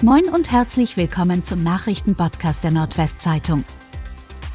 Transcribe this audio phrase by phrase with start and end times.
[0.00, 3.64] Moin und herzlich willkommen zum Nachrichtenpodcast der Nordwestzeitung.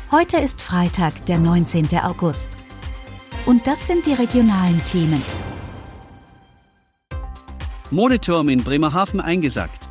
[0.09, 1.85] Heute ist Freitag, der 19.
[2.01, 2.57] August.
[3.45, 5.21] Und das sind die regionalen Themen.
[7.91, 9.85] Modeturm in Bremerhaven eingesackt.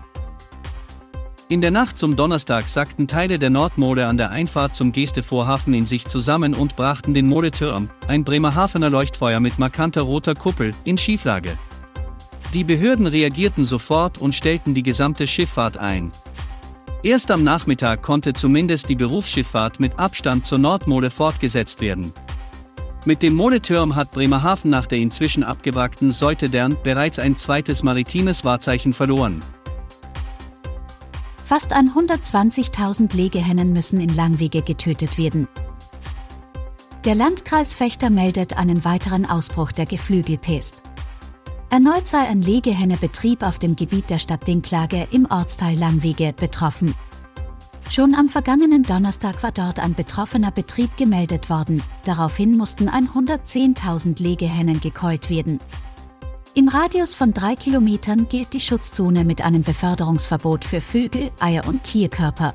[1.50, 5.84] In der Nacht zum Donnerstag sackten Teile der Nordmode an der Einfahrt zum Gestevorhafen in
[5.84, 11.58] sich zusammen und brachten den Modeturm, ein Bremerhavener Leuchtfeuer mit markanter roter Kuppel, in Schieflage.
[12.54, 16.12] Die Behörden reagierten sofort und stellten die gesamte Schifffahrt ein.
[17.02, 22.12] Erst am Nachmittag konnte zumindest die Berufsschifffahrt mit Abstand zur Nordmode fortgesetzt werden.
[23.06, 28.92] Mit dem Modeturm hat Bremerhaven nach der inzwischen abgewrackten Seutedern bereits ein zweites maritimes Wahrzeichen
[28.92, 29.42] verloren.
[31.46, 35.48] Fast 120.000 Legehennen müssen in Langwege getötet werden.
[37.04, 40.84] Der Landkreis Fechter meldet einen weiteren Ausbruch der Geflügelpest.
[41.72, 46.94] Erneut sei ein Legehennebetrieb auf dem Gebiet der Stadt Dinklage im Ortsteil Langwege betroffen.
[47.88, 51.82] Schon am vergangenen Donnerstag war dort ein betroffener Betrieb gemeldet worden.
[52.04, 55.60] Daraufhin mussten 110.000 Legehennen gekeult werden.
[56.52, 61.84] Im Radius von drei Kilometern gilt die Schutzzone mit einem Beförderungsverbot für Vögel, Eier und
[61.84, 62.52] Tierkörper.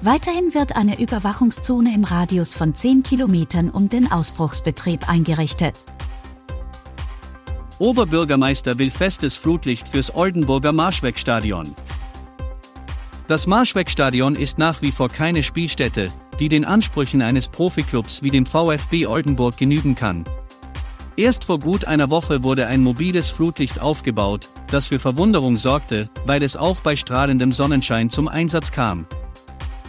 [0.00, 5.86] Weiterhin wird eine Überwachungszone im Radius von 10 Kilometern um den Ausbruchsbetrieb eingerichtet.
[7.78, 11.74] Oberbürgermeister will festes Flutlicht fürs Oldenburger Marschwegstadion.
[13.28, 18.46] Das Marschwegstadion ist nach wie vor keine Spielstätte, die den Ansprüchen eines Profiklubs wie dem
[18.46, 20.24] VfB Oldenburg genügen kann,
[21.16, 26.42] Erst vor gut einer Woche wurde ein mobiles Flutlicht aufgebaut, das für Verwunderung sorgte, weil
[26.42, 29.06] es auch bei strahlendem Sonnenschein zum Einsatz kam.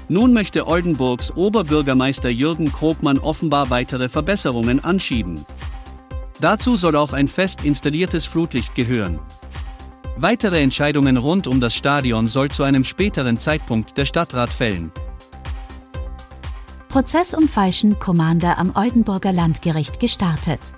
[0.10, 5.46] Nun möchte Oldenburgs Oberbürgermeister Jürgen Krogmann offenbar weitere Verbesserungen anschieben.
[6.44, 9.18] Dazu soll auch ein fest installiertes Flutlicht gehören.
[10.18, 14.92] Weitere Entscheidungen rund um das Stadion soll zu einem späteren Zeitpunkt der Stadtrat fällen.
[16.90, 20.74] Prozess um falschen Commander am Oldenburger Landgericht gestartet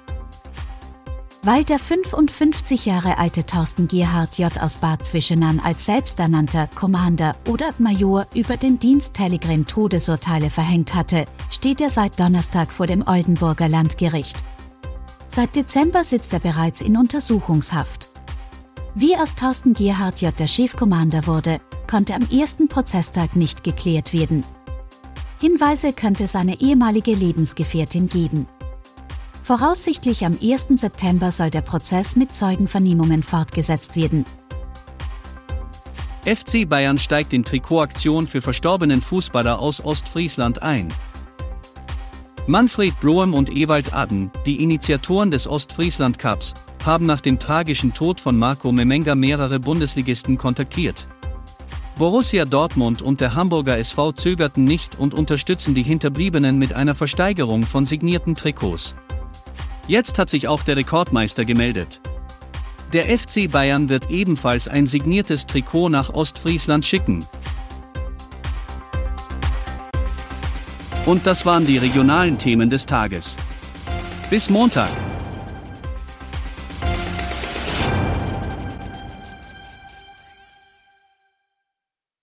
[1.42, 4.60] weil der 55 Jahre alte Thorsten Gerhard J.
[4.60, 11.26] aus Bad Zwischenahn als selbsternannter Commander oder Major über den Dienst Telegram Todesurteile verhängt hatte,
[11.52, 14.44] steht er seit Donnerstag vor dem Oldenburger Landgericht.
[15.36, 18.08] Seit Dezember sitzt er bereits in Untersuchungshaft.
[18.94, 20.34] Wie aus Thorsten Gerhard J.
[20.40, 21.60] der Chefkommander wurde,
[21.92, 24.46] konnte am ersten Prozesstag nicht geklärt werden.
[25.42, 28.48] Hinweise könnte seine ehemalige Lebensgefährtin geben.
[29.44, 30.68] Voraussichtlich am 1.
[30.76, 34.24] September soll der Prozess mit Zeugenvernehmungen fortgesetzt werden.
[36.24, 40.88] FC Bayern steigt in Trikotaktion für verstorbenen Fußballer aus Ostfriesland ein.
[42.48, 46.54] Manfred Broem und Ewald Aden, die Initiatoren des Ostfriesland Cups,
[46.86, 51.08] haben nach dem tragischen Tod von Marco Memenga mehrere Bundesligisten kontaktiert.
[51.98, 57.64] Borussia Dortmund und der Hamburger SV zögerten nicht und unterstützen die Hinterbliebenen mit einer Versteigerung
[57.64, 58.94] von signierten Trikots.
[59.88, 62.00] Jetzt hat sich auch der Rekordmeister gemeldet.
[62.94, 67.26] Der FC Bayern wird ebenfalls ein signiertes Trikot nach Ostfriesland schicken.
[71.06, 73.36] Und das waren die regionalen Themen des Tages.
[74.30, 74.90] Bis Montag.